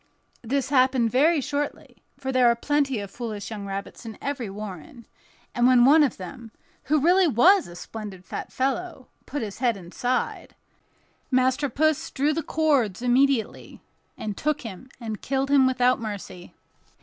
This 0.41 0.69
happened 0.71 1.11
very 1.11 1.39
shortly, 1.41 2.01
for 2.17 2.31
there 2.31 2.47
are 2.49 2.55
plenty 2.55 2.97
of 2.97 3.11
foolish 3.11 3.51
young 3.51 3.67
rabbits 3.67 4.03
in 4.03 4.17
every 4.19 4.49
warren; 4.49 5.05
and 5.53 5.67
when 5.67 5.85
one 5.85 6.01
of 6.01 6.17
them, 6.17 6.49
who 6.85 6.99
really 6.99 7.27
was 7.27 7.67
a 7.67 7.75
splendid 7.75 8.25
fat 8.25 8.51
fellow, 8.51 9.09
put 9.27 9.43
his 9.43 9.59
head 9.59 9.77
inside, 9.77 10.55
Master 11.29 11.69
Puss 11.69 12.09
drew 12.09 12.33
the 12.33 12.41
cords 12.41 13.03
immediately, 13.03 13.79
and 14.17 14.35
took 14.35 14.61
him 14.61 14.89
and 14.99 15.21
killed 15.21 15.51
him 15.51 15.67
without 15.67 15.99
mercy. 15.99 16.55